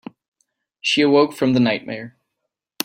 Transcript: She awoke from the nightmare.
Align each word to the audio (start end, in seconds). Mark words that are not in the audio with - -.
She 0.79 1.03
awoke 1.03 1.31
from 1.31 1.53
the 1.53 1.59
nightmare. 1.59 2.17